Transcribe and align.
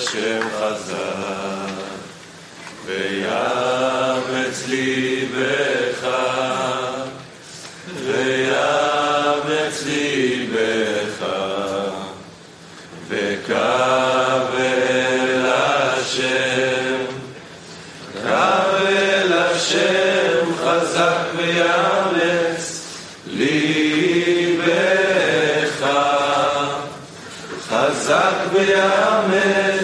השם 0.00 0.40
חזק, 0.60 0.96
ויאמץ 2.86 4.64
ליבך, 4.68 6.08
ויאמץ 8.06 9.82
ליבך, 9.86 11.26
וקו 13.08 13.54
אל 14.58 15.46
השם, 15.46 17.04
קו 18.22 18.86
אל 18.88 19.32
השם 19.32 20.54
חזק 20.64 21.18
ויאמץ 21.36 22.86
ליבך, 23.26 24.70
חזק 27.68 28.34
ויאמץ 28.52 29.79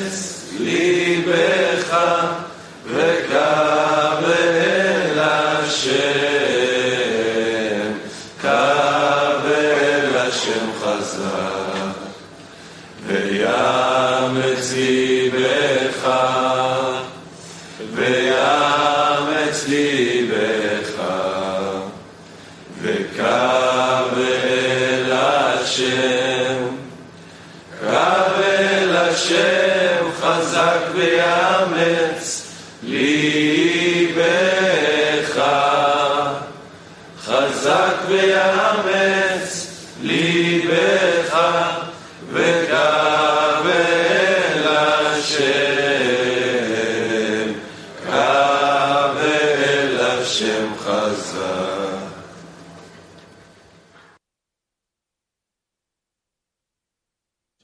השם 50.26 50.72
חזק. 50.78 51.98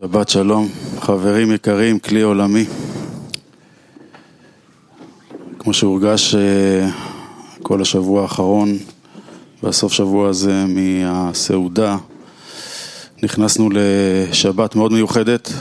שבת 0.00 0.28
שלום, 0.28 0.68
חברים 1.00 1.52
יקרים, 1.52 1.98
כלי 1.98 2.22
עולמי. 2.22 2.64
כמו 5.58 5.74
שהורגש 5.74 6.34
אה, 6.34 6.88
כל 7.62 7.82
השבוע 7.82 8.22
האחרון 8.22 8.68
והסוף 9.62 9.92
שבוע 9.92 10.28
הזה 10.28 10.64
מהסעודה, 10.66 11.96
נכנסנו 13.22 13.68
לשבת 13.72 14.76
מאוד 14.76 14.92
מיוחדת, 14.92 15.52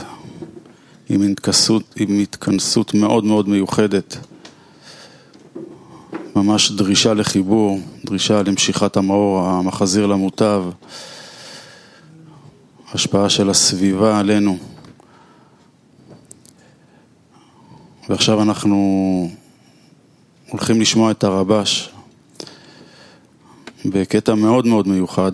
עם 1.10 1.22
התכנסות, 1.22 1.84
עם 1.96 2.20
התכנסות 2.20 2.94
מאוד 2.94 3.24
מאוד 3.24 3.50
מיוחדת. 3.50 4.18
ממש 6.36 6.72
דרישה 6.72 7.14
לחיבור, 7.14 7.80
דרישה 8.06 8.44
למשיכת 8.44 8.98
המאור, 8.98 9.40
המחזיר 9.40 10.06
למוטב. 10.06 10.64
השפעה 12.94 13.30
של 13.30 13.50
הסביבה 13.50 14.20
עלינו. 14.20 14.58
ועכשיו 18.10 18.42
אנחנו 18.42 19.30
הולכים 20.50 20.82
לשמוע 20.82 21.12
את 21.12 21.24
הרבש 21.24 21.90
בקטע 23.86 24.36
מאוד 24.36 24.68
מאוד 24.68 24.88
מיוחד. 24.88 25.32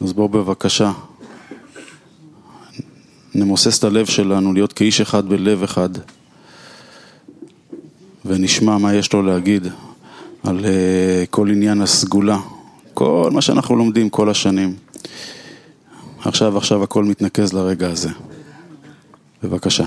אז 0.00 0.12
בואו 0.12 0.28
בבקשה 0.28 0.92
נמוסס 3.34 3.78
את 3.78 3.84
הלב 3.84 4.06
שלנו 4.06 4.52
להיות 4.52 4.72
כאיש 4.72 5.00
אחד 5.00 5.28
בלב 5.28 5.62
אחד 5.62 5.90
ונשמע 8.24 8.78
מה 8.78 8.94
יש 8.94 9.12
לו 9.12 9.22
להגיד 9.22 9.66
על 10.42 10.58
uh, 10.58 10.66
כל 11.30 11.50
עניין 11.50 11.80
הסגולה, 11.80 12.38
כל 12.94 13.30
מה 13.32 13.40
שאנחנו 13.40 13.76
לומדים 13.76 14.10
כל 14.10 14.30
השנים. 14.30 14.74
עכשיו, 16.24 16.58
עכשיו 16.58 16.82
הכל 16.82 17.04
מתנקז 17.04 17.52
לרגע 17.52 17.90
הזה. 17.90 18.08
בבקשה. 19.42 19.84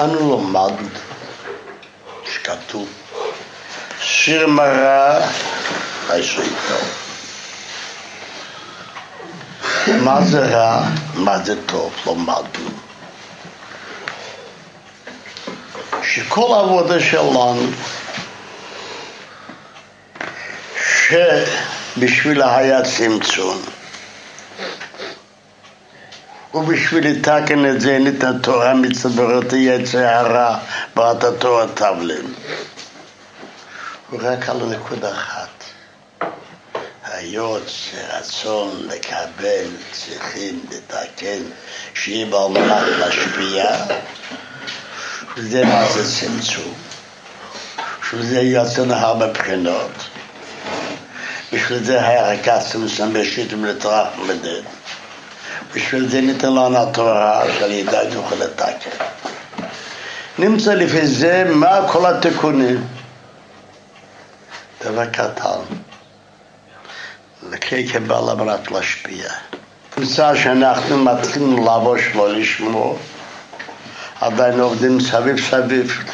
אנו 0.00 0.38
למדנו 0.38 0.88
שכתוב 2.32 2.88
שיר 4.00 4.46
מרע 4.46 5.18
עשה 6.08 6.42
טוב. 6.68 7.06
מה 10.04 10.20
זה 10.24 10.40
רע, 10.40 10.82
מה 11.14 11.38
זה 11.38 11.66
טוב, 11.66 11.92
למדנו. 12.06 12.70
שכל 16.02 16.54
העבודה 16.54 17.00
שלנו 17.00 17.70
שבשביל 21.96 22.42
היה 22.42 22.82
צמצום 22.82 23.62
ובשביל 26.56 27.06
לתקן 27.08 27.70
את 27.70 27.80
זה 27.80 27.98
את 28.08 28.24
התורה 28.24 28.74
מצברות 28.74 29.52
יצר 29.52 29.98
הרע 29.98 30.58
ואת 30.96 31.24
התורה 31.24 31.66
תבלם. 31.74 32.24
רק 34.12 34.48
על 34.48 34.56
נקודה 34.56 35.12
אחת. 35.12 35.48
היות 37.04 37.62
שרצון 37.66 38.86
לקבל 38.88 39.66
צריכים 39.92 40.60
לתקן 40.70 41.42
שיהיה 41.94 42.26
מנת 42.26 42.82
להשפיע 42.98 43.64
וזה 45.36 45.64
מה 45.64 45.86
זה 45.92 46.20
צמצום 46.20 46.74
שזה 48.10 48.40
יוצא 48.40 48.82
הרבה 48.90 49.26
בחינות 49.26 49.90
בשביל 51.52 51.84
זה 51.84 52.06
היה 52.06 52.32
רק 52.32 52.48
הצמצום 52.48 53.12
בשיתם 53.12 53.64
לטרח 53.64 54.08
מדד 54.28 54.75
בשביל 55.76 56.08
זה 56.08 56.20
ניתן 56.20 56.48
לנו 56.48 56.78
התורה 56.78 57.42
שעל 57.58 57.70
ידה 57.70 58.14
נוכל 58.14 58.34
לתקן. 58.34 58.90
נמצא 60.38 60.74
לפי 60.74 61.06
זה 61.06 61.44
מה 61.54 61.88
כל 61.92 62.06
התיקונים. 62.06 62.86
דבר 64.84 65.06
קטן. 65.06 65.60
לקרוא 67.50 67.80
כבעל 67.92 68.30
אמרת 68.30 68.70
להשפיע. 68.70 69.28
נמצא 69.98 70.34
שאנחנו 70.36 71.04
מתחילים 71.04 71.66
לבוש 71.66 72.00
לא 72.14 72.32
לשמוע, 72.32 72.96
עדיין 74.20 74.60
עובדים 74.60 75.00
סביב 75.00 75.40
סביב. 75.40 76.04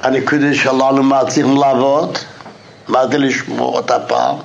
הנקודה 0.00 0.54
שלנו 0.54 1.02
מתחילים 1.02 1.56
לעבוד, 1.56 2.18
מה 2.88 3.06
זה 3.06 3.18
לשמוע 3.18 3.66
אותה 3.66 3.98
פעם? 4.08 4.36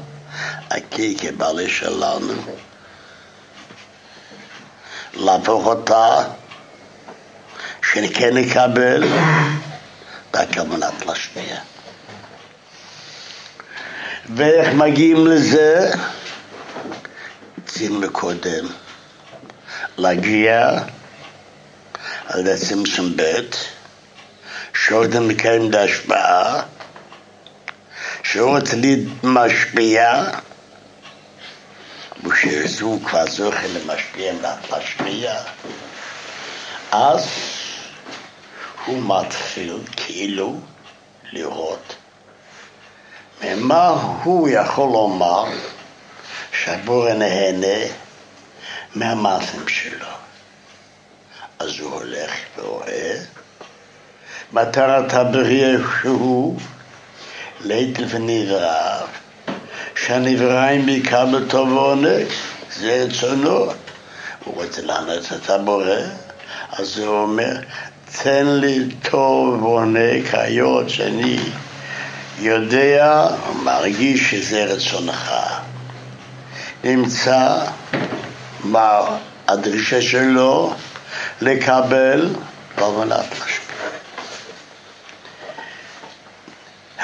הקי 0.72 1.18
כבעלי 1.18 1.70
שלנו. 1.70 2.34
להפוך 5.20 5.66
אותה 5.66 6.24
שכן 7.82 8.38
נקבל 8.38 9.04
רק 10.34 10.58
על 10.58 10.68
מנת 10.68 11.06
להשפיע. 11.06 11.56
ואיך 14.36 14.74
מגיעים 14.74 15.28
לזה? 15.28 15.92
צריכים 17.66 18.04
לקודם 18.04 18.66
להגיע 19.98 20.72
על 22.28 22.40
ידי 22.40 22.58
צמצום 22.58 23.14
ב' 23.16 23.42
שעוד 24.74 25.20
מקיים 25.20 25.70
את 25.70 25.76
ההשפעה 25.76 26.62
שהוא 28.24 28.60
תליד 28.60 29.10
משפיע 32.24 32.62
ושזו 32.64 33.00
כבר 33.06 33.28
זוכה 33.28 33.68
למשפיע 33.68 34.34
להשפיע 34.72 35.36
אז 36.92 37.28
הוא 38.86 39.02
מתחיל 39.04 39.78
כאילו 39.96 40.56
לראות 41.32 41.96
ממה 43.44 43.88
הוא 44.24 44.50
יכול 44.50 44.90
לומר 44.90 45.46
שהבורא 46.52 47.14
נהנה 47.14 47.88
מהמעשים 48.96 49.68
שלו. 49.68 50.08
אז 51.60 51.80
הוא 51.80 51.94
הולך 51.94 52.32
ורואה 52.58 53.16
מטרת 54.54 55.14
הבריאה 55.14 55.78
שהוא 56.02 56.60
ליטל 57.62 58.06
ונברא, 58.10 58.97
שהנבראים 60.08 60.86
בעיקר 60.86 61.26
בטוב 61.26 61.72
ועונג, 61.72 62.26
זה 62.80 63.06
רצונו. 63.08 63.66
הוא 64.44 64.64
רוצה 64.64 64.82
לענות 64.82 65.26
את 65.36 65.50
הבורא, 65.50 65.96
אז 66.72 67.00
הוא 67.00 67.18
אומר, 67.18 67.58
תן 68.24 68.48
לי 68.48 68.80
טוב 69.10 69.64
ועונג 69.64 70.24
היות 70.34 70.90
שאני 70.90 71.40
יודע, 72.40 73.28
מרגיש 73.64 74.32
שזה 74.32 74.66
רצונך. 74.66 75.32
נמצא 76.84 77.58
מה 78.64 79.00
הדרישה 79.48 80.02
שלו 80.02 80.74
לקבל 81.42 82.30
על 82.78 82.92
מנת 82.92 83.26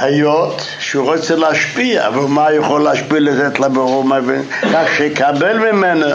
היות 0.03 0.61
שהוא 0.79 1.13
רוצה 1.13 1.35
להשפיע, 1.35 2.09
ומה 2.13 2.53
יכול 2.53 2.83
להשפיע 2.83 3.19
לתת 3.19 3.59
לברור 3.59 4.03
מבין, 4.03 4.43
כך 4.73 4.87
שיקבל 4.97 5.71
ממנו, 5.71 6.05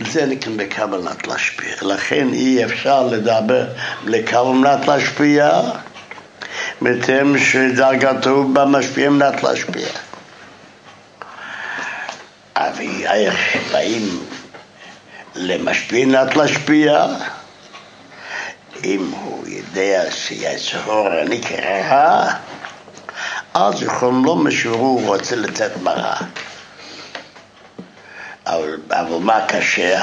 זה 0.00 0.26
נקרא 0.26 0.52
בכוונת 0.56 1.26
להשפיע. 1.26 1.74
לכן 1.82 2.28
אי 2.32 2.64
אפשר 2.64 3.02
לדבר 3.02 3.64
לכוונת 4.04 4.88
להשפיע, 4.88 5.60
בהתאם 6.80 7.38
שדרגתו 7.38 8.44
במשפיע 8.44 9.10
מנת 9.10 9.42
להשפיע. 9.42 9.88
אבל 12.56 13.06
איך 13.06 13.56
באים 13.72 14.20
למשפיע 15.34 16.06
מנת 16.06 16.36
להשפיע, 16.36 17.06
אם 18.84 19.10
הוא 19.20 19.44
יודע 19.46 20.02
שיצהור 20.10 21.08
נקרא, 21.28 22.32
אז 23.58 23.82
יכולים 23.82 24.24
לא 24.24 24.36
משהו 24.36 25.00
רוצה 25.04 25.36
לתת 25.36 25.70
מראה. 25.82 26.16
אבל, 28.46 28.78
אבל 28.90 29.18
מה 29.20 29.46
קשה, 29.48 30.00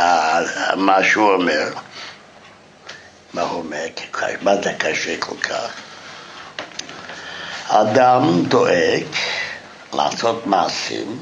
מה 0.75 1.03
שהוא 1.03 1.33
אומר? 1.33 1.69
מה 3.33 3.41
הוא 3.41 3.59
אומר? 3.59 3.87
מה 4.41 4.55
זה 4.55 4.73
קשה 4.77 5.15
כל 5.19 5.35
כך? 5.37 5.71
אדם 7.67 8.43
דואג 8.47 9.05
לעשות 9.93 10.47
מעשים, 10.47 11.17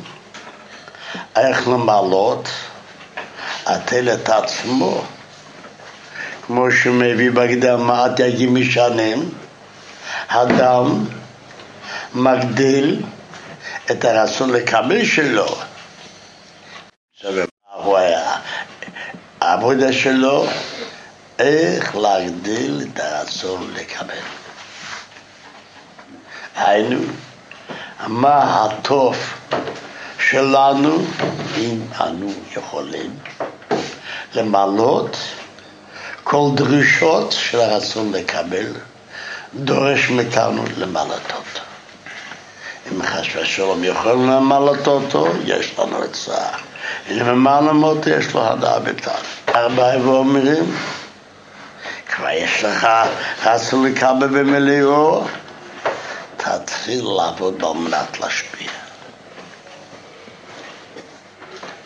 איך 1.35 1.67
למעלות, 1.67 2.49
עטל 3.65 4.13
את 4.13 4.29
עצמו, 4.29 5.03
כמו 6.45 6.71
שמביא 6.71 7.31
בהקדמה 7.31 8.07
דייגים 8.07 8.55
משנים, 8.55 9.29
אדם 10.27 11.05
מגדיל 12.13 13.01
את 13.91 14.05
הרצון 14.05 14.49
לקבל 14.49 15.05
שלו. 15.05 15.55
הוא 17.73 17.97
היה? 17.97 18.35
העבודה 19.41 19.93
שלו, 19.93 20.45
איך 21.39 21.95
להגדיל 21.95 22.81
את 22.81 22.99
הרצון 22.99 23.73
לקבל. 23.73 24.15
היינו, 26.55 26.99
מה 28.07 28.65
הטוב 28.65 29.17
שלנו 30.19 31.05
אם 31.57 31.81
אנו 31.99 32.33
יכולים 32.55 33.19
למלות 34.35 35.17
כל 36.23 36.49
דרישות 36.55 37.31
של 37.31 37.59
הרצון 37.59 38.11
לקבל, 38.11 38.73
דורש 39.55 40.09
מאיתנו 40.09 40.63
למלאת 40.77 41.31
אותו. 41.31 41.70
אם 42.91 43.03
חס 43.03 43.25
ושלום 43.35 43.83
יכולים 43.83 44.29
למלאת 44.29 44.87
אותו, 44.87 45.27
יש 45.45 45.79
לנו 45.79 45.97
צער. 46.11 46.57
אם 47.11 47.25
ממלאים 47.25 47.83
אותו, 47.83 48.09
יש 48.09 48.33
לו 48.33 48.47
הדעה 48.47 48.79
בטעם. 48.79 49.23
ארבעה 49.55 50.07
ואומרים, 50.07 50.75
כבר 52.07 52.29
יש 52.29 52.63
לך 52.63 52.87
רצון 53.45 53.85
לקבל 53.85 54.27
במליאו, 54.27 55.23
תתחיל 56.37 57.05
לעבוד 57.17 57.63
על 57.63 57.73
מנת 57.73 58.19
להשפיע. 58.19 58.69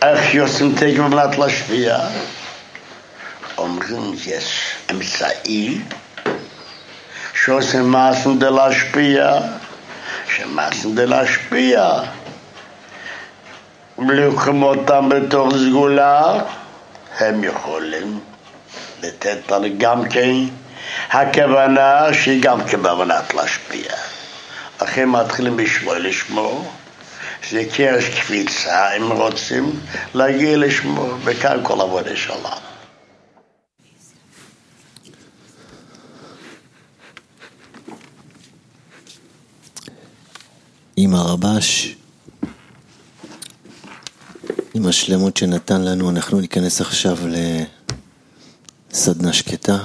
איך 0.02 0.34
יוצאים 0.34 0.76
תקן 0.76 1.02
על 1.02 1.08
מנת 1.08 1.38
להשפיע? 1.38 1.98
אומרים 3.58 4.14
יש 4.26 4.76
אמצעי 4.92 5.82
שעושים 7.34 7.92
מעשים 7.92 8.38
כדי 8.38 8.50
שמעשים 10.56 10.92
כדי 10.92 11.06
להשפיע, 11.06 12.00
לוקחים 13.98 14.64
אותם 14.64 15.10
בתוך 15.10 15.54
סגולה, 15.56 16.34
הם 17.20 17.44
יכולים 17.44 18.20
לתת 19.04 19.52
לנו 19.52 19.68
גם 19.78 20.10
כן 20.10 20.32
הכוונה 21.12 22.14
שהיא 22.14 22.44
גם 22.44 22.68
כוונת 22.68 23.34
להשפיע. 23.34 23.92
לכן 24.82 25.10
מתחילים 25.10 25.60
לשמוע 25.60 26.00
לשמור, 26.00 26.72
זה 27.50 27.64
קרש 27.76 28.10
קפיצה, 28.10 28.92
אם 28.98 29.12
רוצים 29.12 29.80
להגיע 30.14 30.58
לשמור, 30.58 31.10
וכאן 31.24 31.58
כל 31.64 31.82
עבודה 31.82 32.16
שלנו. 32.16 32.75
עם 40.98 41.16
הרבש, 41.16 41.96
עם 44.74 44.86
השלמות 44.88 45.38
שנתן 45.38 45.82
לנו, 45.82 46.10
אנחנו 46.10 46.40
ניכנס 46.40 46.82
עכשיו 46.82 47.18
לסדנה 48.92 49.34
שקטה. 49.34 49.78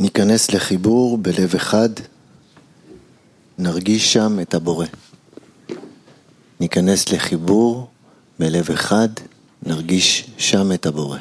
ניכנס 0.00 0.50
לחיבור 0.50 1.18
בלב 1.18 1.54
אחד, 1.54 1.88
נרגיש 3.58 4.12
שם 4.12 4.40
את 4.40 4.54
הבורא. 4.54 4.86
ניכנס 6.60 7.08
לחיבור 7.08 7.90
בלב 8.38 8.70
אחד, 8.70 9.08
נרגיש 9.62 10.30
שם 10.38 10.72
את 10.72 10.86
הבורא. 10.86 11.18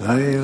la 0.00 0.41